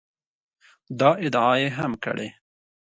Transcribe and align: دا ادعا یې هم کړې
دا 0.99 1.09
ادعا 1.25 1.53
یې 1.61 1.69
هم 1.77 1.91
کړې 2.03 2.27